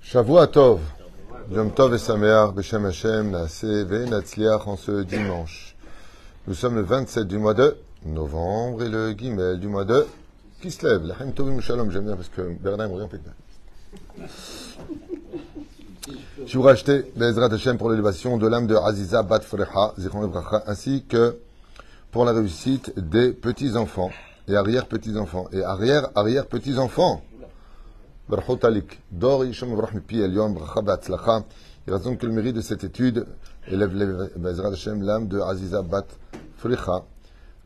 [0.00, 0.80] Shavua Tov,
[1.50, 5.74] Yom Tov et Sameach, Beshem Hashem, Naase Natzliach en ce dimanche.
[6.46, 10.06] Nous sommes le 27 du mois de novembre et le Gimel du mois de
[10.60, 11.04] Kislev.
[11.06, 13.18] Lahem Tovim Shalom, j'aime bien parce que Bernard me regarde
[16.46, 19.94] Je vous racheté Bezrat Hashem pour l'élévation de l'âme de Aziza Bat Frecha,
[20.66, 21.38] ainsi que
[22.12, 24.12] pour la réussite des petits-enfants
[24.51, 27.21] et arrière-petits-enfants et arrière-arrière-petits-enfants.
[28.29, 28.99] Barchot Alik.
[29.11, 31.43] Dor Yishom Avrach Mipi Elion, Bracha Be'atzlacha.
[31.87, 33.25] Il raison que le mérite de cette étude
[33.67, 36.07] élève Bezrat Hashem l'âme de Aziza Bat
[36.57, 37.03] Frecha.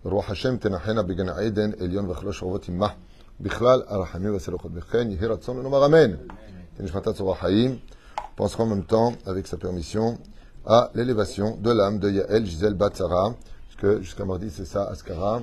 [0.04, 2.92] רוח השם תנחנה בגן עדן עליון וחלוש רבות עמך
[3.42, 6.12] בכלל הרחמים והסלחות וכן יהי רצון ונאמר אמן.
[6.78, 7.78] כנשמתה צורה חיים,
[8.38, 10.18] pensera en même temps, avec sa permission,
[10.66, 13.36] à l'élévation de l'âme de Yael Gisèle Batzara,
[13.68, 15.42] parce que jusqu'à mardi c'est ça, Askara,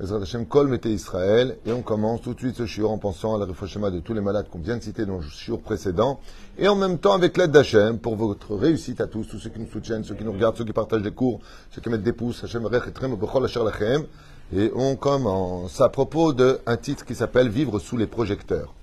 [0.00, 4.00] Israël, et on commence tout de suite ce shiur en pensant à la réfouchement de
[4.00, 6.18] tous les malades qu'on vient de citer dans le shiur précédent,
[6.58, 9.60] et en même temps avec l'aide d'Hachem, pour votre réussite à tous, tous ceux qui
[9.60, 12.12] nous soutiennent, ceux qui nous regardent, ceux qui partagent les cours, ceux qui mettent des
[12.12, 17.96] pouces, Hashem Rech et et on commence à propos d'un titre qui s'appelle Vivre sous
[17.96, 18.74] les projecteurs.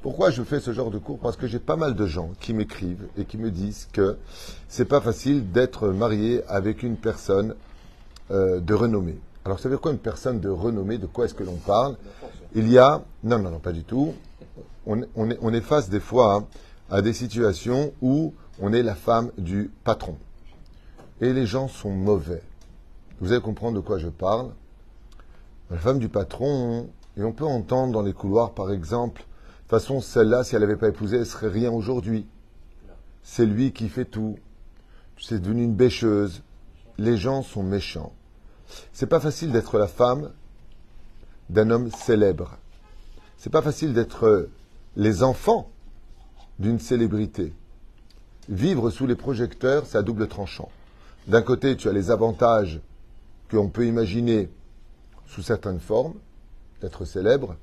[0.00, 1.18] Pourquoi je fais ce genre de cours?
[1.18, 4.16] Parce que j'ai pas mal de gens qui m'écrivent et qui me disent que
[4.68, 7.54] c'est pas facile d'être marié avec une personne
[8.30, 9.18] euh, de renommée.
[9.48, 10.98] Alors, ça veut dire quoi une personne de renommée?
[10.98, 11.96] De quoi est-ce que l'on parle?
[12.54, 13.02] Il y a.
[13.24, 14.12] Non, non, non, pas du tout.
[14.84, 16.46] On, est, face des fois hein,
[16.90, 20.18] à des situations où on est la femme du patron.
[21.22, 22.42] Et les gens sont mauvais.
[23.22, 24.50] Vous allez comprendre de quoi je parle.
[25.70, 29.70] La femme du patron, et on peut entendre dans les couloirs, par exemple, de toute
[29.70, 32.26] façon, celle-là, si elle n'avait pas épousé, elle serait rien aujourd'hui.
[33.22, 34.38] C'est lui qui fait tout.
[35.18, 36.42] C'est devenu une bêcheuse.
[36.98, 38.12] Les gens sont méchants.
[38.92, 40.30] C'est pas facile d'être la femme
[41.50, 42.58] d'un homme célèbre.
[43.36, 44.48] C'est pas facile d'être
[44.96, 45.70] les enfants
[46.58, 47.52] d'une célébrité.
[48.48, 50.70] Vivre sous les projecteurs, c'est à double tranchant.
[51.26, 52.80] D'un côté, tu as les avantages
[53.50, 54.50] qu'on peut imaginer
[55.26, 56.14] sous certaines formes,
[56.80, 57.56] d'être célèbre.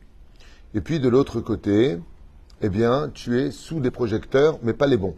[0.73, 1.97] Et puis de l'autre côté,
[2.61, 5.15] eh bien, tu es sous des projecteurs, mais pas les bons.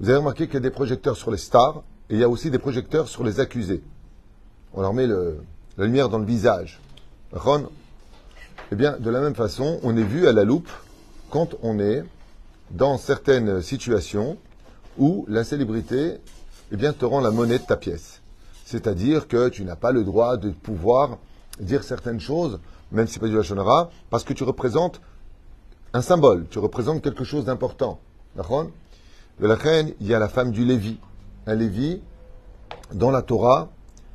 [0.00, 2.28] Vous avez remarqué qu'il y a des projecteurs sur les stars, et il y a
[2.28, 3.82] aussi des projecteurs sur les accusés
[4.74, 6.80] on leur met la lumière dans le visage.
[7.32, 7.68] Ron,
[8.70, 10.70] eh bien, de la même façon, on est vu à la loupe
[11.30, 12.04] quand on est
[12.70, 14.38] dans certaines situations
[14.98, 16.18] où la célébrité
[16.72, 18.22] eh bien, te rend la monnaie de ta pièce.
[18.64, 21.18] C'est-à-dire que tu n'as pas le droit de pouvoir
[21.60, 22.60] dire certaines choses,
[22.90, 25.02] même si c'est pas du Lachonara, parce que tu représentes
[25.92, 28.00] un symbole, tu représentes quelque chose d'important.
[28.36, 30.98] De la reine, il y a la femme du Lévi.
[31.46, 32.00] Un Lévi,
[32.94, 33.68] dans la Torah,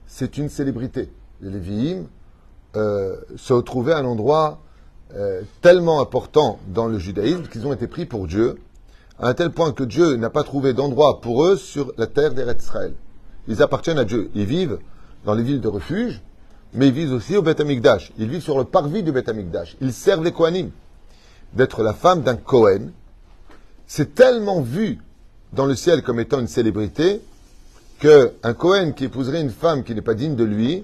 [0.08, 1.12] c'est une célébrité.
[1.42, 2.06] Les Lévi'im
[2.76, 4.60] euh, se retrouvaient à un endroit
[5.14, 8.58] euh, tellement important dans le judaïsme qu'ils ont été pris pour Dieu,
[9.20, 12.34] à un tel point que Dieu n'a pas trouvé d'endroit pour eux sur la terre
[12.34, 12.94] d'Eretz Israël.
[13.48, 14.30] Ils appartiennent à Dieu.
[14.36, 14.80] Ils vivent
[15.26, 16.22] dans les villes de refuge,
[16.74, 18.12] mais ils vivent aussi au Beth Amikdash.
[18.18, 19.78] Ils vivent sur le parvis du Beth Amikdash.
[19.82, 20.72] Ils servent les Kohanim.
[21.54, 22.92] D'être la femme d'un Kohen,
[23.88, 25.00] c'est tellement vu
[25.54, 27.22] dans le ciel comme étant une célébrité
[28.00, 30.84] qu'un Cohen qui épouserait une femme qui n'est pas digne de lui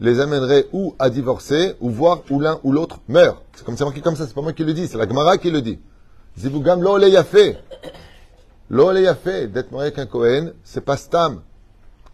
[0.00, 3.42] les amènerait ou à divorcer, ou voir où l'un ou l'autre meurt.
[3.54, 5.50] C'est comme c'est comme ça, c'est pas moi qui le dis, c'est la Gemara qui
[5.50, 5.78] le dit.
[6.38, 7.56] Zivugam lo le yafé.
[8.70, 11.42] Lo le yafé, d'être marié avec un Cohen, c'est pas stam.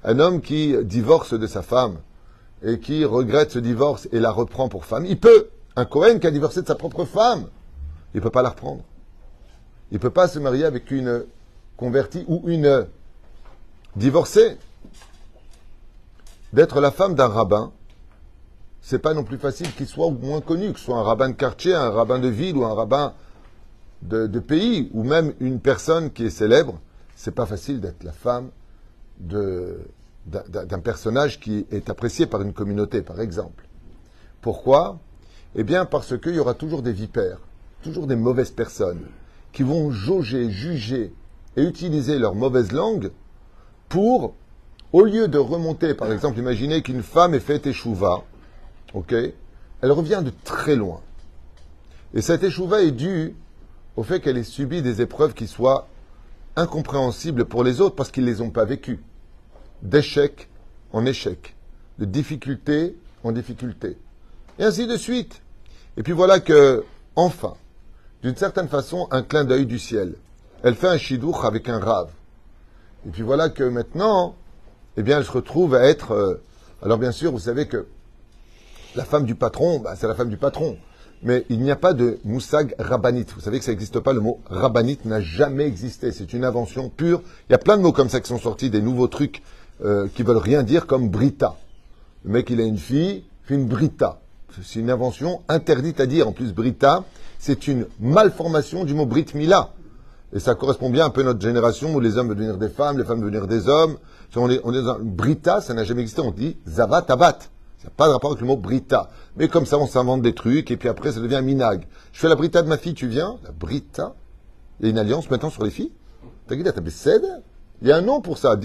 [0.04, 1.96] Un homme qui divorce de sa femme
[2.62, 5.48] et qui regrette ce divorce et la reprend pour femme, il peut.
[5.76, 7.46] Un Cohen qui a divorcé de sa propre femme,
[8.14, 8.82] il peut pas la reprendre.
[9.92, 11.24] Il peut pas se marier avec une
[11.76, 12.86] convertie ou une
[13.96, 14.56] divorcer,
[16.52, 17.72] d'être la femme d'un rabbin,
[18.80, 21.34] c'est pas non plus facile qu'il soit moins connu, que ce soit un rabbin de
[21.34, 23.14] quartier, un rabbin de ville ou un rabbin
[24.02, 26.80] de, pays, ou même une personne qui est célèbre.
[27.14, 28.50] C'est pas facile d'être la femme
[29.18, 33.68] d'un personnage qui est apprécié par une communauté, par exemple.
[34.40, 34.98] Pourquoi?
[35.54, 37.40] Eh bien, parce qu'il y aura toujours des vipères,
[37.82, 39.06] toujours des mauvaises personnes
[39.52, 41.12] qui vont jauger, juger
[41.56, 43.10] et utiliser leur mauvaise langue
[43.90, 44.34] pour,
[44.92, 48.22] au lieu de remonter, par exemple, imaginez qu'une femme ait fait échouva,
[48.94, 49.12] ok,
[49.82, 51.00] elle revient de très loin.
[52.14, 53.34] Et cette échouva est due
[53.96, 55.88] au fait qu'elle ait subi des épreuves qui soient
[56.56, 59.00] incompréhensibles pour les autres parce qu'ils ne les ont pas vécues.
[59.82, 60.48] D'échec
[60.92, 61.56] en échec,
[61.98, 63.98] de difficulté en difficulté.
[64.58, 65.42] Et ainsi de suite.
[65.96, 66.84] Et puis voilà que,
[67.16, 67.54] enfin,
[68.22, 70.14] d'une certaine façon, un clin d'œil du ciel.
[70.62, 72.10] Elle fait un chidouch avec un rave.
[73.06, 74.34] Et puis voilà que maintenant,
[74.96, 76.12] eh bien, elle se retrouve à être.
[76.12, 76.42] Euh,
[76.82, 77.86] alors bien sûr, vous savez que
[78.94, 80.76] la femme du patron, bah, c'est la femme du patron.
[81.22, 83.26] mais il n'y a pas de moussag rabbinit.
[83.34, 86.12] Vous savez que ça n'existe pas, le mot rabbinit n'a jamais existé.
[86.12, 87.22] C'est une invention pure.
[87.48, 89.42] Il y a plein de mots comme ça qui sont sortis, des nouveaux trucs
[89.84, 91.56] euh, qui veulent rien dire, comme brita.
[92.24, 94.20] Le mec, il a une fille, une brita.
[94.62, 96.28] C'est une invention interdite à dire.
[96.28, 97.04] En plus, brita,
[97.38, 99.70] c'est une malformation du mot brit mila.
[100.32, 102.68] Et ça correspond bien un peu à notre génération où les hommes veulent devenir des
[102.68, 103.96] femmes, les femmes veulent devenir des hommes.
[104.36, 104.60] On est,
[105.00, 106.20] brita, ça n'a jamais existé.
[106.20, 107.38] On dit zavat abat.
[107.78, 109.08] Ça n'a pas de rapport avec le mot brita.
[109.36, 111.86] Mais comme ça, on s'invente des trucs et puis après, ça devient minag.
[112.12, 114.14] Je fais la brita de ma fille, tu viens La brita.
[114.78, 115.90] Il y a une alliance maintenant sur les filles
[116.50, 118.56] Il y a un nom pour ça.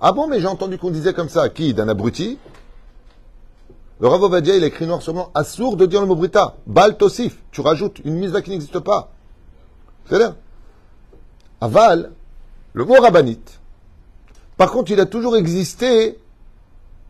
[0.00, 1.48] Ah bon, mais j'ai entendu qu'on disait comme ça.
[1.50, 1.72] Qui?
[1.72, 2.38] D'un abruti?
[4.00, 6.56] Le Rav Ovadia, il écrit noir sur blanc, assourd de dire le mot brita.
[6.66, 7.42] Bal tosif.
[7.52, 9.12] Tu rajoutes une mise qui n'existe pas.
[10.06, 10.34] C'est-à-dire
[11.60, 12.12] Aval,
[12.74, 13.60] le mot rabbinite.
[14.56, 16.18] Par contre, il a toujours existé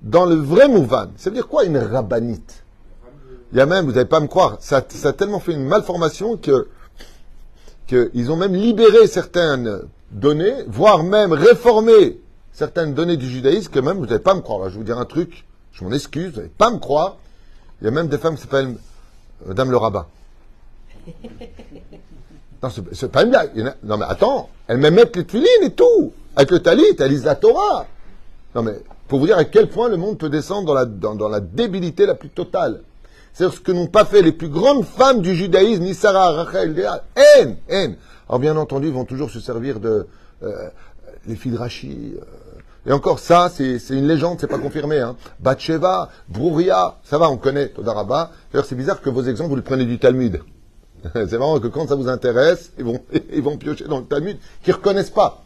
[0.02, 1.08] dans le vrai mouvan.
[1.16, 2.64] Ça veut dire quoi une rabbinite
[3.52, 6.36] Il y a même, vous n'allez pas me croire, ça, a tellement fait une malformation
[6.36, 6.68] que
[7.86, 12.20] qu'ils ont même libéré certaines données, voire même réformé
[12.52, 14.64] certaines données du judaïsme que même, vous n'allez pas me croire.
[14.64, 17.18] je vais vous dire un truc, je m'en excuse, vous n'allez pas me croire.
[17.80, 18.76] Il y a même des femmes qui s'appellent
[19.44, 20.06] Madame le rabbin.
[22.62, 23.74] Non, c'est pas une blague.
[23.82, 26.12] Non, mais attends, elles même mettent les tulines et tout.
[26.34, 27.86] Avec le talit, elles lisent la Torah.
[28.54, 31.28] Non, mais pour vous dire à quel point le monde peut descendre dans la, dans,
[31.28, 32.80] la débilité la plus totale.
[33.32, 36.72] C'est ce que n'ont pas fait les plus grandes femmes du judaïsme, ni Sarah, Rachel,
[36.72, 37.96] Léa, haine, haine.
[38.28, 40.06] Alors bien entendu, ils vont toujours se servir de
[40.42, 40.68] euh,
[41.26, 41.58] les filles de.
[41.58, 42.20] Euh.
[42.86, 44.98] et encore ça, c'est une légende, c'est pas confirmé.
[44.98, 45.16] Hein.
[45.40, 48.30] Batsheva, Brouria, ça va, on connaît, Todaraba.
[48.52, 50.40] D'ailleurs, c'est bizarre que vos exemples, vous les prenez du Talmud.
[51.28, 53.00] c'est marrant que quand ça vous intéresse, ils vont,
[53.32, 55.44] ils vont piocher dans le Talmud qu'ils reconnaissent pas.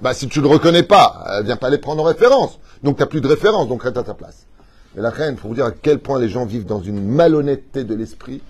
[0.00, 2.58] Bah, si tu ne le reconnais pas, euh, viens pas les prendre en référence.
[2.82, 4.46] Donc, tu n'as plus de référence, donc reste à ta place.
[4.94, 7.84] Mais la reine, pour vous dire à quel point les gens vivent dans une malhonnêteté
[7.84, 8.42] de l'esprit,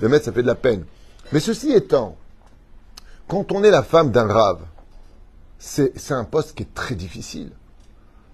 [0.00, 0.84] le maître, ça fait de la peine.
[1.32, 2.16] Mais ceci étant,
[3.28, 4.60] quand on est la femme d'un rave,
[5.58, 7.50] c'est un poste qui est très difficile.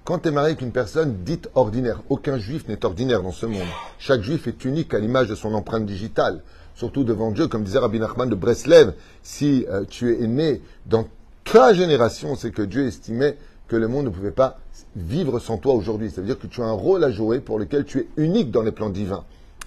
[0.05, 3.47] Quand tu es marié avec une personne dite ordinaire, aucun juif n'est ordinaire dans ce
[3.47, 3.69] monde.
[4.01, 6.43] Chaque juif est unique à l'image de son empreinte digitale,
[6.75, 8.95] surtout devant Dieu, comme disait Rabbi Nachman de Breslev.
[9.23, 11.07] Si euh, tu es né dans
[11.45, 13.39] ta génération, c'est que Dieu estimait
[13.69, 14.59] que le monde ne pouvait pas
[14.97, 16.11] vivre sans toi aujourd'hui.
[16.11, 18.73] C'est-à-dire que tu as un rôle à jouer pour lequel tu es unique dans les
[18.73, 19.23] plans divins.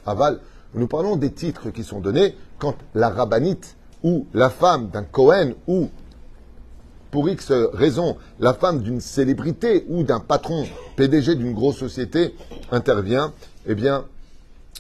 [0.06, 0.42] Aval,
[0.74, 5.54] nous parlons des titres qui sont donnés quand la rabbinite ou la femme d'un Cohen
[5.66, 5.90] ou
[7.16, 10.66] pour X raison, la femme d'une célébrité ou d'un patron
[10.98, 12.36] PDG d'une grosse société
[12.74, 13.32] intervient,
[13.66, 14.04] eh bien,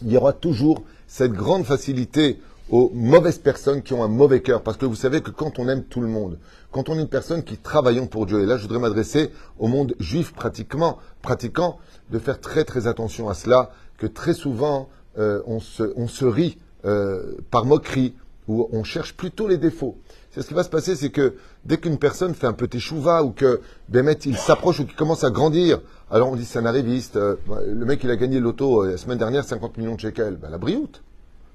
[0.02, 4.64] il y aura toujours cette grande facilité aux mauvaises personnes qui ont un mauvais cœur.
[4.64, 6.38] Parce que vous savez que quand on aime tout le monde,
[6.74, 9.70] quand on est une personne qui travaillons pour Dieu, et là je voudrais m'adresser au
[9.70, 11.80] monde juif pratiquant,
[12.12, 16.26] de faire très très attention à cela, que très souvent euh, on, se, on, se,
[16.26, 18.14] rit euh, par moquerie,
[18.50, 19.98] ou on cherche plutôt les défauts.
[20.42, 23.32] Ce qui va se passer, c'est que dès qu'une personne fait un petit chouva ou
[23.32, 25.80] que Bémet il s'approche ou qu'il commence à grandir,
[26.12, 27.16] alors on dit c'est un arriviste.
[27.16, 27.36] Euh,
[27.68, 30.58] le mec il a gagné l'auto la semaine dernière 50 millions de shekels, ben, la
[30.58, 31.04] brioute.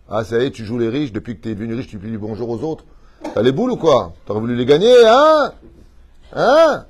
[0.08, 1.96] Ah ça y est, tu joues les riches depuis que tu es devenu riche, tu
[1.96, 2.84] dis bonjour aux autres.
[3.34, 4.14] T'as les boules ou quoi?
[4.24, 5.52] T'aurais voulu les gagner, hein?
[6.34, 6.86] Hein?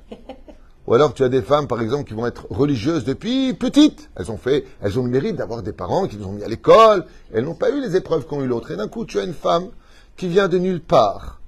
[0.87, 4.10] Ou alors tu as des femmes, par exemple, qui vont être religieuses depuis petites.
[4.16, 6.48] Elles ont fait, elles ont le mérite d'avoir des parents qui les ont mis à
[6.48, 7.04] l'école.
[7.32, 8.70] Elles n'ont pas eu les épreuves qu'ont eu l'autre.
[8.70, 9.68] Et d'un coup, tu as une femme
[10.16, 11.39] qui vient de nulle part,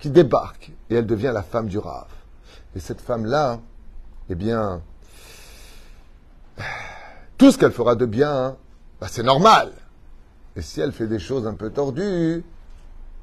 [0.00, 2.08] qui débarque, et elle devient la femme du rave.
[2.74, 3.60] Et cette femme-là,
[4.28, 4.82] eh bien,
[7.38, 8.56] tout ce qu'elle fera de bien,
[9.00, 9.72] bah, c'est normal.
[10.56, 12.44] Et si elle fait des choses un peu tordues,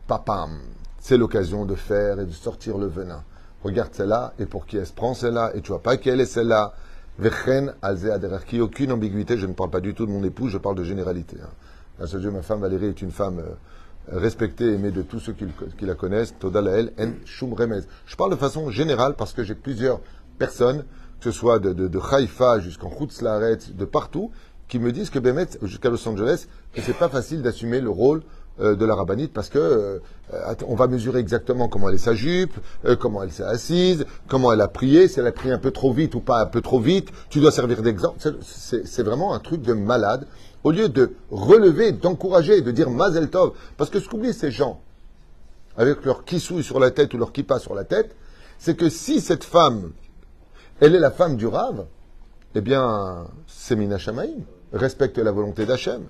[0.07, 0.59] papam,
[0.99, 3.23] c'est l'occasion de faire et de sortir le venin.
[3.63, 6.25] Regarde celle-là, et pour qui elle se prend celle-là, et tu vois pas quelle est
[6.25, 6.73] celle-là.
[7.19, 8.07] Vechen alze
[8.45, 10.83] qui aucune ambiguïté, je ne parle pas du tout de mon épouse, je parle de
[10.83, 11.37] généralité.
[11.41, 12.05] Hein.
[12.05, 13.41] Dieu, ma femme Valérie est une femme
[14.11, 16.35] respectée, aimée de tous ceux qui, la connaissent.
[16.39, 17.55] Toda elle, en shum.
[18.05, 19.99] Je parle de façon générale parce que j'ai plusieurs
[20.37, 20.85] personnes,
[21.19, 24.31] que ce soit de, de, de Haïfa jusqu'en Hutzlaret, de partout,
[24.67, 28.21] qui me disent que Bémet, jusqu'à Los Angeles, que c'est pas facile d'assumer le rôle
[28.59, 29.99] euh, de la rabbinite parce que euh,
[30.67, 34.51] on va mesurer exactement comment elle est sa jupe, euh, comment elle s'est assise, comment
[34.51, 36.61] elle a prié, si elle a prié un peu trop vite ou pas un peu
[36.61, 37.09] trop vite.
[37.29, 38.17] Tu dois servir d'exemple.
[38.41, 40.25] C'est vraiment un truc de malade.
[40.63, 44.81] Au lieu de relever, d'encourager, de dire Mazel Tov, parce que ce qu'oublient ces gens,
[45.77, 48.15] avec leur kissouille sur la tête ou leur kippa sur la tête,
[48.57, 49.91] c'est que si cette femme,
[50.79, 51.85] elle est la femme du rave,
[52.55, 54.41] eh bien, c'est Mina Shamaim.
[54.73, 56.03] Respecte la volonté d'Hachem.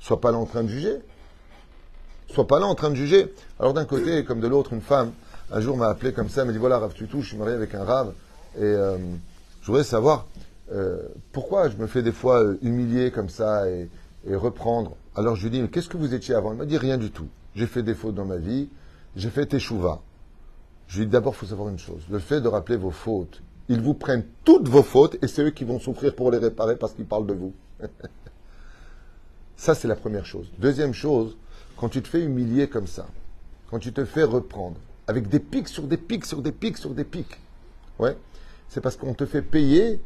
[0.00, 0.96] Sois pas là en train de juger.
[2.32, 3.32] Sois pas là en train de juger.
[3.58, 5.12] Alors d'un côté, comme de l'autre, une femme,
[5.50, 7.74] un jour m'a appelé comme ça, m'a dit voilà, Rav touches, je suis marié avec
[7.74, 8.12] un Rav,
[8.56, 8.98] et euh,
[9.62, 10.26] je voudrais savoir
[10.72, 13.88] euh, pourquoi je me fais des fois euh, humilier comme ça, et,
[14.30, 14.96] reprendre?
[15.14, 16.52] Alors je lui dis, mais qu'est-ce que vous étiez avant?
[16.52, 17.28] Il m'a dit rien du tout.
[17.54, 18.68] J'ai fait des fautes dans ma vie,
[19.16, 20.02] j'ai fait teshuva.
[20.86, 22.02] Je lui dis d'abord, il faut savoir une chose.
[22.10, 25.50] Le fait de rappeler vos fautes, ils vous prennent toutes vos fautes et c'est eux
[25.50, 27.52] qui vont souffrir pour les réparer parce qu'ils parlent de vous.
[29.56, 30.50] ça, c'est la première chose.
[30.58, 31.36] Deuxième chose,
[31.76, 33.06] quand tu te fais humilier comme ça,
[33.70, 36.90] quand tu te fais reprendre, avec des pics sur des pics sur des pics sur
[36.90, 37.38] des pics,
[37.98, 38.16] ouais,
[38.68, 40.00] c'est parce qu'on te fait payer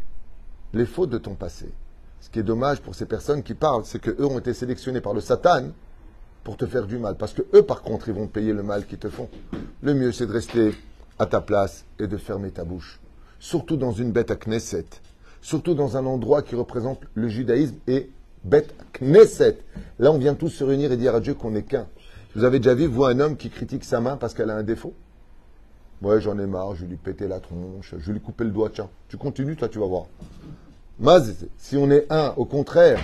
[0.73, 1.73] les fautes de ton passé.
[2.21, 5.13] Ce qui est dommage pour ces personnes qui parlent, c'est qu'eux ont été sélectionnés par
[5.13, 5.71] le Satan
[6.45, 7.17] pour te faire du mal.
[7.17, 9.29] Parce que eux, par contre, ils vont payer le mal qu'ils te font.
[9.83, 10.75] Le mieux, c'est de rester
[11.19, 13.01] à ta place et de fermer ta bouche.
[13.39, 14.87] Surtout dans une bête à Knesset.
[15.41, 18.11] Surtout dans un endroit qui représente le judaïsme et
[18.45, 19.59] bête Knesset.
[19.99, 21.87] Là, on vient tous se réunir et dire à Dieu qu'on n'est qu'un.
[22.35, 24.63] Vous avez déjà vu, vous, un homme qui critique sa main parce qu'elle a un
[24.63, 24.95] défaut?
[26.03, 28.51] Ouais, j'en ai marre, je vais lui péter la tronche, je vais lui couper le
[28.51, 28.89] doigt, tiens.
[29.09, 30.07] Tu continues, toi, tu vas voir.
[30.99, 33.01] Maz, si on est un, au contraire,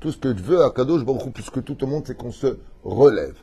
[0.00, 2.30] tout ce que je veux à Kadosh Baruch plus que tout le monde, c'est qu'on
[2.30, 3.36] se relève.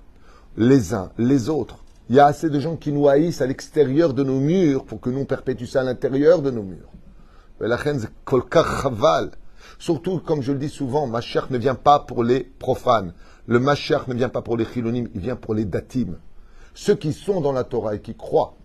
[0.57, 1.79] Les uns, les autres.
[2.09, 5.01] Il y a assez de gens qui nous haïssent à l'extérieur de nos murs pour
[5.01, 6.89] que nous perpétuions à l'intérieur de nos murs.
[7.59, 7.77] La
[9.79, 13.13] Surtout, comme je le dis souvent, Mashiach ne vient pas pour les profanes.
[13.47, 16.17] Le Mashiach ne vient pas pour les chilonim, il vient pour les datim.
[16.75, 18.55] Ceux qui sont dans la Torah et qui croient,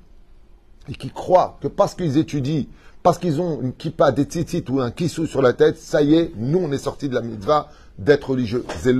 [0.89, 2.67] et qui croient que parce qu'ils étudient,
[3.03, 6.15] parce qu'ils ont une kippa, des tzitzit ou un kissou sur la tête, ça y
[6.15, 8.65] est, nous on est sortis de la mitzvah d'être religieux.
[8.79, 8.95] C'est.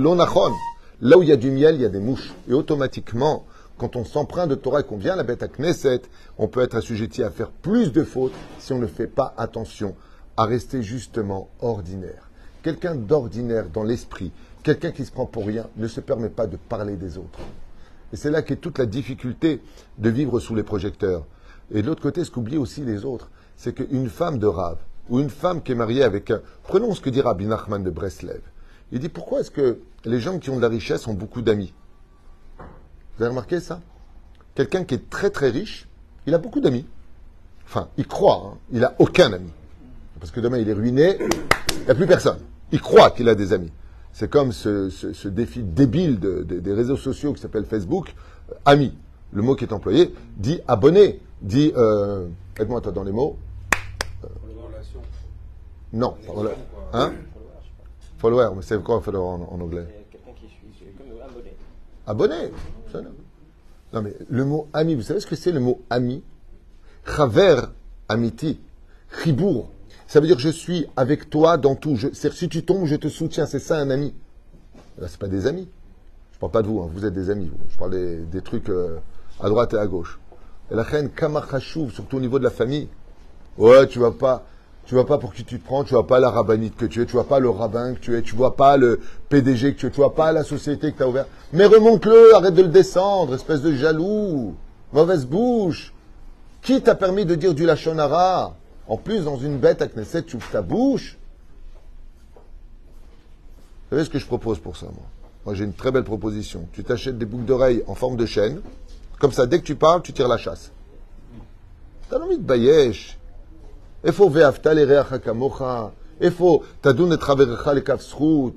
[1.01, 2.33] Là où il y a du miel, il y a des mouches.
[2.47, 3.45] Et automatiquement,
[3.77, 6.03] quand on s'emprunte de Torah et qu'on vient la bête à Knesset,
[6.37, 9.95] on peut être assujetti à faire plus de fautes si on ne fait pas attention
[10.37, 12.29] à rester justement ordinaire.
[12.63, 14.31] Quelqu'un d'ordinaire dans l'esprit,
[14.63, 17.39] quelqu'un qui se prend pour rien, ne se permet pas de parler des autres.
[18.13, 19.61] Et c'est là qu'est toute la difficulté
[19.97, 21.25] de vivre sous les projecteurs.
[21.73, 24.77] Et de l'autre côté, ce qu'oublient aussi les autres, c'est qu'une femme de Rav,
[25.09, 26.41] ou une femme qui est mariée avec un...
[26.63, 28.41] Prenons ce que dit Rabbi Nachman de Breslev.
[28.91, 31.73] Il dit pourquoi est-ce que les gens qui ont de la richesse ont beaucoup d'amis?
[33.17, 33.81] Vous avez remarqué ça?
[34.53, 35.87] Quelqu'un qui est très très riche,
[36.27, 36.85] il a beaucoup d'amis.
[37.65, 38.57] Enfin, il croit, hein.
[38.71, 39.49] il n'a aucun ami.
[40.19, 42.39] Parce que demain il est ruiné, il n'y a plus personne.
[42.71, 43.71] Il croit qu'il a des amis.
[44.13, 48.13] C'est comme ce, défi débile des réseaux sociaux qui s'appelle Facebook.
[48.49, 48.93] Euh, ami,
[49.33, 52.27] le mot qui est employé, dit abonné, dit, euh,
[52.59, 53.37] aide-moi toi dans les mots.
[55.93, 56.15] non.
[56.93, 57.13] Hein
[58.17, 61.53] Follower, mais c'est quoi follower en, en anglais Quelqu'un qui suit, comme abonné.
[62.07, 62.51] Abonné
[63.93, 66.23] Non mais le mot ami, vous savez ce que c'est le mot ami?
[67.05, 67.61] Chaver
[68.09, 68.59] amiti,
[69.23, 69.69] chibour.
[70.07, 71.95] Ça veut dire je suis avec toi dans tout.
[71.95, 73.45] Je, si tu tombes, je te soutiens.
[73.45, 74.13] C'est ça un ami.
[74.97, 75.67] Là, c'est pas des amis.
[76.33, 76.81] Je parle pas de vous.
[76.81, 76.89] Hein.
[76.91, 77.51] Vous êtes des amis.
[77.69, 78.97] Je parle des, trucs euh,
[79.39, 80.19] à droite et à gauche.
[80.71, 82.87] Et la reine Kamachachouv, surtout au niveau de la famille.
[83.57, 84.45] Ouais, tu vas pas.
[84.85, 87.01] Tu vois pas pour qui tu te prends, tu vois pas la rabbinite que tu
[87.01, 89.79] es, tu vois pas le rabbin que tu es, tu vois pas le PDG que
[89.79, 91.27] tu es, tu vois pas la société que tu as ouverte.
[91.53, 94.55] Mais remonte-le, arrête de le descendre, espèce de jaloux,
[94.93, 95.91] mauvaise bouche.
[96.61, 98.55] Qui t'a permis de dire du lachonara?
[98.87, 101.17] En plus, dans une bête à Knesset, tu ouvres ta bouche.
[102.35, 105.05] Vous savez ce que je propose pour ça, moi?
[105.45, 106.67] Moi, j'ai une très belle proposition.
[106.73, 108.61] Tu t'achètes des boucles d'oreilles en forme de chaîne.
[109.19, 110.71] Comme ça, dès que tu parles, tu tires la chasse.
[112.09, 113.17] T'as envie de bayesh.
[114.05, 114.31] Il faut
[116.21, 116.63] il faut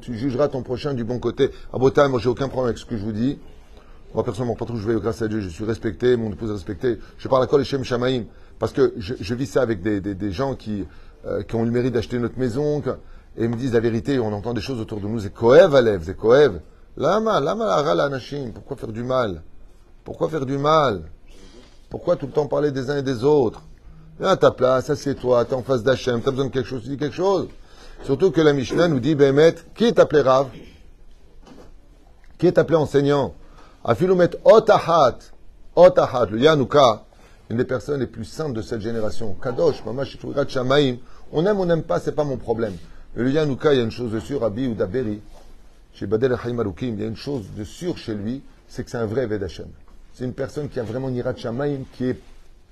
[0.00, 1.50] tu jugeras ton prochain du bon côté.
[1.72, 3.38] Ah, à Bretagne, moi j'ai aucun problème avec ce que je vous dis.
[4.14, 6.54] Moi personnellement, pas trop, je vais grâce à Dieu, je suis respecté, mon épouse est
[6.54, 6.98] respectée.
[7.16, 8.24] Je parle à Kol Shem Shamaim
[8.58, 10.84] parce que je, vis ça avec des, des, gens qui,
[11.26, 12.82] euh, qui ont eu le mérite d'acheter notre maison
[13.36, 14.18] et ils me disent la vérité.
[14.18, 15.20] On entend des choses autour de nous.
[15.20, 16.60] C'est koev, Alev, c'est koev.
[16.96, 18.50] Lama, lama, la nashim.
[18.52, 19.42] Pourquoi faire du mal?
[20.08, 21.02] Pourquoi faire du mal?
[21.90, 23.60] Pourquoi tout le temps parler des uns et des autres?
[24.18, 26.88] Viens à ta place, assieds-toi, t'es en face d'Hachem, t'as besoin de quelque chose, tu
[26.88, 27.48] dis quelque chose.
[28.04, 30.48] Surtout que la Mishnah nous dit, Bémet, qui est appelé Rav?
[32.38, 33.34] Qui est appelé enseignant?
[33.84, 35.18] Afilumet Otahat,
[35.76, 37.04] Otahat, le Yanouka,
[37.50, 39.36] une des personnes les plus simples de cette génération.
[39.42, 40.16] Kadosh, Mamash
[40.48, 40.96] Shamaim.
[41.32, 42.78] On aime, on n'aime pas, c'est pas mon problème.
[43.14, 45.20] Le Yanouka, il y a une chose de sûre, Abi ou Daberi,
[45.92, 48.96] chez Badel Haïmarukim, il y a une chose de sûre chez lui, c'est que c'est
[48.96, 49.68] un vrai Vedachem.
[50.18, 52.18] C'est une personne qui a vraiment une Shamaim qui est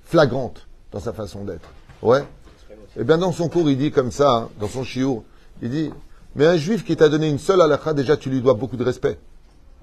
[0.03, 1.69] flagrante dans sa façon d'être.
[2.01, 2.19] Ouais.
[2.19, 5.23] Et eh bien dans son cours, il dit comme ça, hein, dans son chiour,
[5.61, 5.89] il dit,
[6.35, 8.83] mais un juif qui t'a donné une seule halakha, déjà tu lui dois beaucoup de
[8.83, 9.17] respect.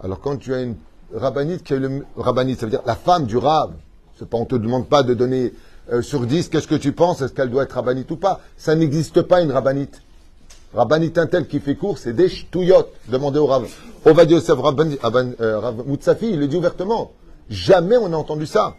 [0.02, 0.74] Alors quand tu as une
[1.14, 3.72] rabbinite qui a le rabbinite, ça veut dire la femme du rab,
[4.18, 5.54] c'est pas, on te demande pas de donner
[5.90, 8.42] euh, sur 10, qu'est-ce que tu penses, est-ce qu'elle doit être rabbinite ou pas.
[8.58, 10.02] Ça n'existe pas une rabbinite.
[10.74, 12.92] Rabbinite un tel qui fait cours, c'est des ch'touillottes.
[13.08, 13.66] Demandez au Rav.
[14.04, 14.58] Ovadia Yosef
[15.40, 17.12] euh, Rav Moutsafi, il le dit ouvertement.
[17.50, 18.74] Jamais on a entendu ça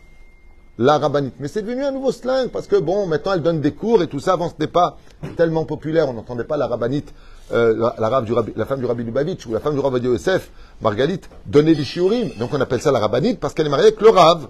[0.77, 1.35] la rabbinite.
[1.39, 4.07] Mais c'est devenu un nouveau slang parce que bon, maintenant elle donne des cours et
[4.07, 4.33] tout ça.
[4.33, 4.97] Avant, ce n'était pas
[5.37, 6.09] tellement populaire.
[6.09, 7.13] On n'entendait pas la rabbinite
[7.53, 9.99] euh, la, la du rabbi- la femme du rabbi Lubavitch ou la femme du rabbi
[9.99, 10.49] Yosef,
[10.81, 12.31] Margalite, donnait des shiurim.
[12.39, 14.47] Donc on appelle ça la rabbinite parce qu'elle est mariée avec le rave.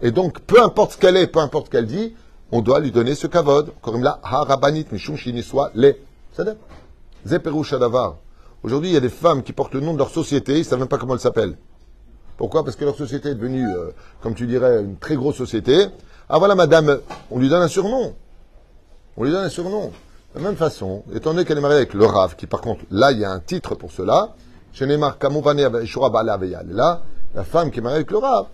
[0.00, 2.14] Et donc, peu importe ce qu'elle est, peu importe ce qu'elle dit,
[2.52, 3.72] on doit lui donner ce kavod.
[3.82, 6.00] Comme là, ha rabbanit, mishum shini soit les.
[6.32, 6.46] C'est
[7.26, 8.16] Zeperu Shadavar.
[8.62, 10.62] Aujourd'hui, il y a des femmes qui portent le nom de leur société, ils ne
[10.62, 11.56] savent même pas comment elle s'appelle.
[12.38, 12.64] Pourquoi?
[12.64, 13.90] Parce que leur société est devenue, euh,
[14.22, 15.86] comme tu dirais, une très grosse société.
[16.28, 17.00] Ah voilà, madame,
[17.32, 18.14] on lui donne un surnom.
[19.16, 19.88] On lui donne un surnom.
[20.34, 22.84] De la même façon, étant donné qu'elle est mariée avec le Rav, qui par contre,
[22.92, 24.34] là, il y a un titre pour cela,
[24.72, 25.18] chez Neymar.
[25.20, 27.02] Là,
[27.34, 28.46] la femme qui est mariée avec le Rav.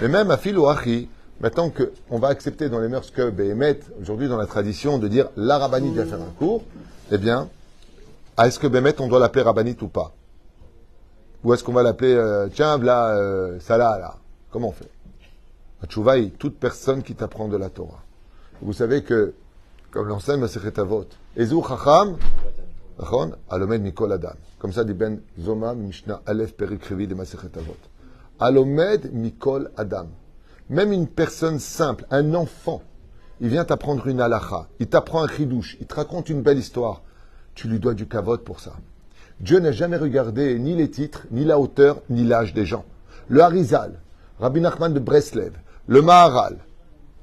[0.00, 1.08] Mais même à Philo Achi,
[1.40, 5.28] maintenant qu'on va accepter dans les mœurs que Behemet, aujourd'hui dans la tradition, de dire
[5.36, 6.64] la rabbinite vient faire un cours,
[7.10, 7.48] eh bien,
[8.42, 10.12] est-ce que Behemet, on doit l'appeler rabbinite ou pas?
[11.44, 14.16] Ou est-ce qu'on va l'appeler, euh, tiens, là, euh, Salah, là
[14.50, 14.90] Comment on fait?
[15.86, 18.02] Tchouvaï, toute personne qui t'apprend de la Torah.
[18.60, 19.34] Vous savez que,
[19.92, 22.16] comme l'enseigne Masechet Avot, Ezu Chacham,
[23.48, 24.34] Alomed Mikol Adam.
[24.58, 27.76] Comme ça dit Ben Zoma, Mishnah Aleph Perik Revi de Masechet Avot.
[28.40, 30.08] Alomed Mikol Adam.
[30.68, 32.82] Même une personne simple, un enfant,
[33.40, 37.02] il vient t'apprendre une halacha, il t'apprend un chidouche, il te raconte une belle histoire.
[37.54, 38.72] Tu lui dois du kavod pour ça.
[39.40, 42.84] Dieu n'a jamais regardé ni les titres, ni la hauteur, ni l'âge des gens.
[43.28, 43.92] Le Harizal,
[44.40, 45.52] Rabbi Nachman de Breslev,
[45.86, 46.56] le Maharal,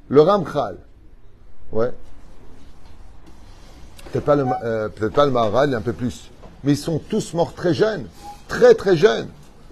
[0.08, 0.78] le Ramchal,
[1.72, 1.92] ouais.
[4.12, 6.30] Peut-être pas, le, euh, pas le Maharal, un peu plus.
[6.64, 8.06] Mais ils sont tous morts très jeunes,
[8.48, 9.28] très très jeunes.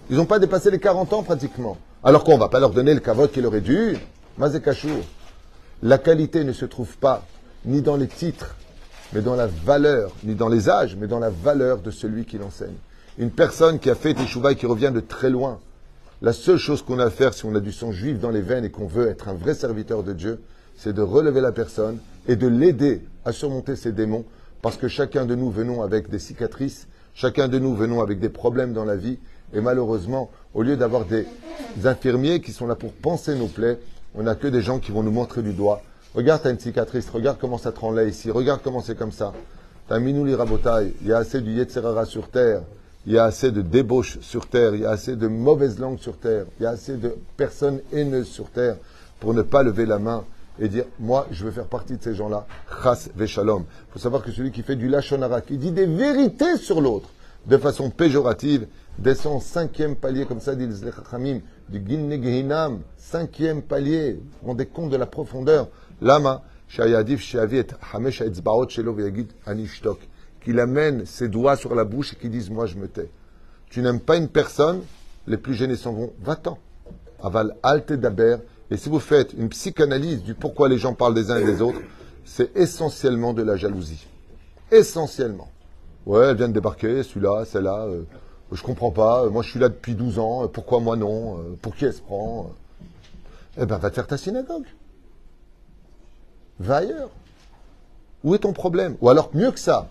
[0.09, 1.77] Ils n'ont pas dépassé les 40 ans pratiquement.
[2.03, 3.97] Alors qu'on ne va pas leur donner le kavod qui leur est dû.
[4.38, 4.89] Mazekachou.
[5.81, 7.23] La qualité ne se trouve pas
[7.65, 8.55] ni dans les titres,
[9.13, 12.38] mais dans la valeur, ni dans les âges, mais dans la valeur de celui qui
[12.38, 12.75] l'enseigne.
[13.17, 15.60] Une personne qui a fait Teshuvah et qui revient de très loin,
[16.22, 18.41] la seule chose qu'on a à faire si on a du sang juif dans les
[18.41, 20.41] veines et qu'on veut être un vrai serviteur de Dieu,
[20.75, 24.25] c'est de relever la personne et de l'aider à surmonter ses démons,
[24.62, 28.29] parce que chacun de nous venons avec des cicatrices, chacun de nous venons avec des
[28.29, 29.20] problèmes dans la vie,
[29.53, 31.27] et malheureusement, au lieu d'avoir des
[31.84, 33.78] infirmiers qui sont là pour penser nos plaies,
[34.15, 35.82] on n'a que des gens qui vont nous montrer du doigt.
[36.15, 39.34] Regarde, t'as une cicatrice, regarde comment ça te ici, regarde comment c'est comme ça.
[39.88, 42.62] T'as minouli rabotaille, il y a assez du Yetzerara sur terre,
[43.08, 45.97] il y a assez de débauche sur terre, il y a assez de mauvaises langues
[45.97, 48.76] sur terre, il y a assez de personnes haineuses sur terre
[49.19, 50.23] pour ne pas lever la main
[50.60, 52.45] et dire moi je veux faire partie de ces gens-là.
[52.84, 53.65] Chas veshalom.
[53.89, 57.10] Il faut savoir que celui qui fait du lachonara, qui dit des vérités sur l'autre
[57.47, 63.62] de façon péjorative, descend cinquième palier, comme ça dit les Chachamim, du Ginne Gehinam, cinquième
[63.62, 64.13] palier.
[64.13, 65.67] Vous vous rendez compte de la profondeur.
[66.03, 69.99] Lama, Shayadif Shayavi et Hamesh Etzbaot Shelo Veyagid Anishtok,
[70.43, 73.09] qu'il amène ses doigts sur la bouche et qu'il dise moi je me tais.
[73.69, 74.81] Tu n'aimes pas une personne,
[75.27, 76.59] les plus gênés s'en vont, va-t'en.
[77.21, 78.37] Aval alte daber.
[78.69, 81.61] Et si vous faites une psychanalyse du pourquoi les gens parlent des uns et des
[81.61, 81.79] autres,
[82.25, 84.05] c'est essentiellement de la jalousie.
[84.71, 85.49] Essentiellement.
[86.05, 88.03] Ouais, elle vient de débarquer, celui-là, celle-là, euh,
[88.51, 91.37] je comprends pas, euh, moi je suis là depuis 12 ans, euh, pourquoi moi non,
[91.37, 92.51] euh, pour qui elle se prend
[93.57, 94.65] Eh ben, va te faire ta synagogue.
[96.63, 97.10] Va ailleurs.
[98.23, 98.95] Où est ton problème?
[99.02, 99.89] Ou alors, mieux que ça,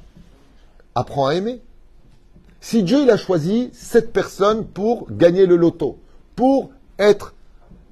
[0.94, 1.60] apprends à aimer.
[2.60, 5.98] Si Dieu il a choisi cette personne pour gagner le loto,
[6.34, 7.34] pour être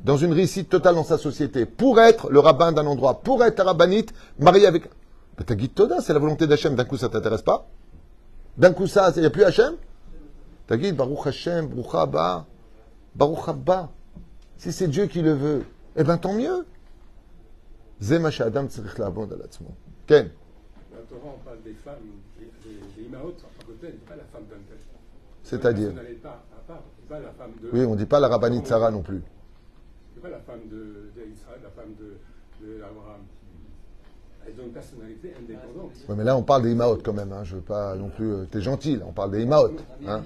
[0.02, 3.60] dans une réussite totale dans sa société, pour être le rabbin d'un endroit, pour être
[3.60, 4.84] un rabbinite, marié avec...
[5.38, 7.66] Mais t'as guide Toda, c'est la volonté d'Hachem, d'un coup ça t'intéresse pas?
[8.56, 9.74] D'un coup ça, il n'y a plus Hachem?
[10.66, 12.46] T'as guide Baruch Hachem, Baruch Abba,
[13.14, 13.90] Baruch Abba.
[14.56, 15.64] Si c'est Dieu qui le veut,
[15.96, 16.64] eh bien tant mieux.
[18.00, 19.74] Zema Adam tzarich la'avod al atzmo.
[20.06, 20.30] Ken.
[20.90, 21.96] Dans la Torah, on parle des femmes,
[22.38, 24.78] des, des, des imaot, à côté, pas la femme d'un tel.
[25.42, 25.92] C'est-à-dire.
[27.72, 29.22] Oui, on ne dit pas la rabbinite Sarah non plus.
[30.14, 32.16] C'est pas la femme de, d'Israël, la femme de,
[32.82, 33.22] Abraham.
[34.46, 35.92] Elles ont une personnalité indépendante.
[36.08, 37.32] Oui, mais là on parle des Imaot quand même.
[37.32, 37.44] Hein.
[37.44, 38.32] Je veux pas non plus.
[38.32, 39.04] euh, T'es gentil, là.
[39.08, 39.70] on parle des Imaot.
[40.00, 40.22] Il Hein.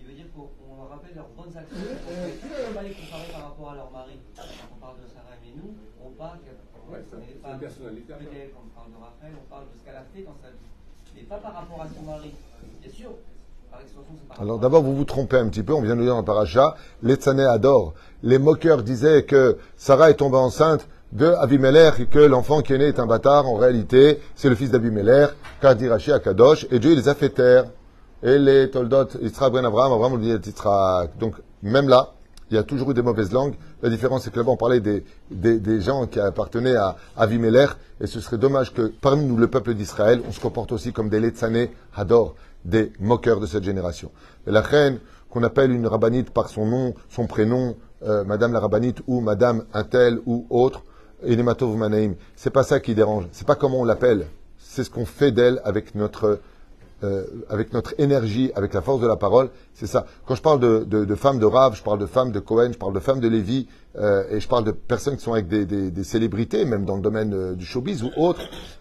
[0.00, 1.76] Il veut dire qu'on rappelle leurs bonnes actions.
[1.76, 1.82] On
[2.26, 4.18] ne peut pas les comparer par rapport à leur mari.
[4.36, 4.42] Quand
[4.76, 6.56] on parle de Sarah et nous, on parle que-
[7.46, 8.26] Ouais, ça, on est c'est pas- une personnalité à part.
[8.26, 10.48] peut-être, Quand on parle de Raphaël, on parle de ce qu'elle a fait dans sa
[10.50, 10.66] vie.
[11.14, 12.30] Mais pas par rapport à son mari.
[12.82, 13.10] Bien sûr,
[13.70, 15.72] par extension, c'est par Alors d'abord, vous vous trompez un petit peu.
[15.74, 16.76] On vient de le dire dans le paracha.
[17.02, 17.94] Les Tzané adorent.
[18.22, 22.78] Les moqueurs disaient que Sarah est tombée enceinte de Abimelech et que l'enfant qui est
[22.78, 23.46] né est un bâtard.
[23.48, 25.30] En réalité, c'est le fils d'Abimelech,
[25.60, 26.66] Kadirachi Akadosh.
[26.70, 27.64] Et Dieu il les a fait taire.
[28.22, 31.16] Et les Toldot, Yitzhak Ben Abraham, Abraham on dit Yitzhak.
[31.18, 32.12] Donc même là,
[32.50, 33.54] il y a toujours eu des mauvaises langues.
[33.82, 37.70] La différence, c'est que là-bas, on parlait des, des, des gens qui appartenaient à Avimelech.
[38.00, 41.08] Et ce serait dommage que parmi nous, le peuple d'Israël, on se comporte aussi comme
[41.08, 44.10] des Letzané Hador, des moqueurs de cette génération.
[44.46, 44.98] Et la reine,
[45.30, 49.64] qu'on appelle une rabbinite par son nom, son prénom, euh, Madame la rabbinite ou Madame
[49.74, 50.82] un tel ou autre,
[51.26, 52.14] Enematov Manaim.
[52.36, 53.26] C'est pas ça qui dérange.
[53.32, 54.26] C'est pas comment on l'appelle.
[54.58, 56.40] C'est ce qu'on fait d'elle avec notre,
[57.06, 59.50] euh, avec notre énergie, avec la force de la parole.
[59.74, 60.06] C'est ça.
[60.26, 62.94] Quand je parle de, femmes de Rav, je parle de femmes de Cohen, je parle
[62.94, 66.64] de femmes de Lévi, euh, et je parle de personnes qui sont avec des, célébrités,
[66.64, 68.40] même dans le domaine euh, du showbiz ou autre,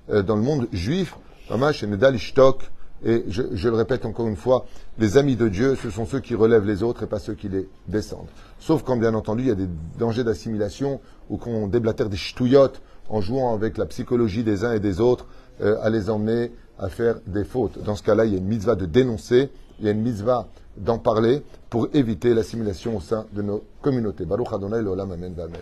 [0.10, 1.16] dans le monde juif.
[1.52, 2.72] Et Nedal Ishtok.
[3.04, 4.66] Et je, je le répète encore une fois,
[4.98, 7.50] les amis de Dieu, ce sont ceux qui relèvent les autres et pas ceux qui
[7.50, 8.30] les descendent.
[8.58, 9.68] Sauf quand, bien entendu, il y a des
[10.00, 14.80] dangers d'assimilation ou qu'on déblatère des ch'touillottes en jouant avec la psychologie des uns et
[14.80, 15.28] des autres,
[15.62, 17.82] à les emmener à faire des fautes.
[17.84, 20.48] Dans ce cas-là, il y a une mitzvah de dénoncer, il y a une mitzvah
[20.78, 24.26] d'en parler pour éviter l'assimilation au sein de nos communautés.
[24.26, 25.62] Baruch Adonai, l'olam, amen, amen.